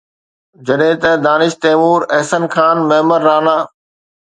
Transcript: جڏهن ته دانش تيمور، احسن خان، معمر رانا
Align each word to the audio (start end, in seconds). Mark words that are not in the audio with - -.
جڏهن 0.65 0.93
ته 1.01 1.11
دانش 1.25 1.51
تيمور، 1.61 1.99
احسن 2.15 2.43
خان، 2.53 2.77
معمر 2.89 3.21
رانا 3.27 3.57